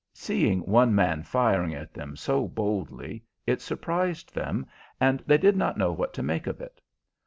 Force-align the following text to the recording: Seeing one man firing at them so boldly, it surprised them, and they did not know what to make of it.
Seeing 0.15 0.61
one 0.61 0.95
man 0.95 1.21
firing 1.21 1.75
at 1.75 1.93
them 1.93 2.15
so 2.15 2.47
boldly, 2.47 3.23
it 3.45 3.61
surprised 3.61 4.33
them, 4.33 4.65
and 4.99 5.19
they 5.27 5.37
did 5.37 5.55
not 5.55 5.77
know 5.77 5.91
what 5.91 6.11
to 6.15 6.23
make 6.23 6.47
of 6.47 6.59
it. 6.59 6.81